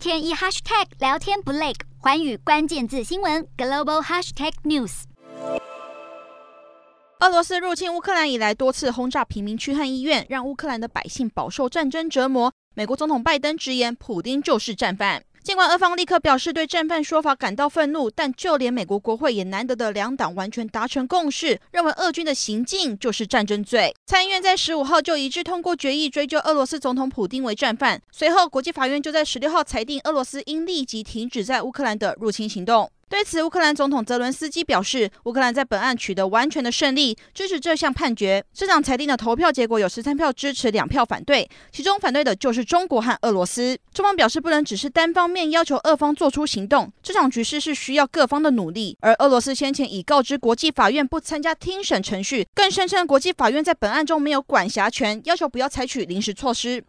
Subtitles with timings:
[0.00, 5.02] 天一 hashtag 聊天不累，环宇关键字新闻 global hashtag news。
[7.18, 12.50] 俄罗斯入侵乌克兰以来，多次轰炸平民区和医院，让乌克兰的百姓饱受战争折磨。
[12.74, 15.22] 美国总统拜登直言，普丁就是战犯。
[15.42, 23.94] 尽管俄方立刻表示对战犯说法感到愤怒，但就连美国国会也难得的两党完全达成共识，认为俄军的行径就是战争罪。
[24.04, 28.00] 参议院在十五号就一致通过决议，追究俄罗斯总统普丁为战犯。
[28.12, 32.90] 随后，国际法院就在十六号裁定，俄罗斯应立即停止在乌克兰的入侵行动。
[33.10, 38.42] 对此，乌克兰总统泽伦斯基表示，乌克兰在本案取得完全的胜利，支持这项判决。
[38.54, 43.76] 这场裁定的投票结果有十三票支持，两票反对，其中反对的就是中国和俄罗斯。
[43.92, 48.96] 中方表示，不能只是单方面要求俄方做出行动，这场局势是需要各方的努力。
[49.00, 56.80] 而俄罗斯先前已告知国际法院不参加听审程序，更声称国际法院在本案中没有管辖权，要求不要采取临时措施。